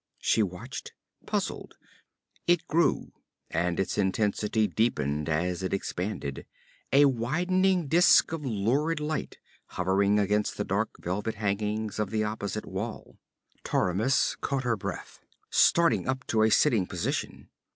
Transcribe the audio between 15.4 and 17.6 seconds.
starting up to a sitting position.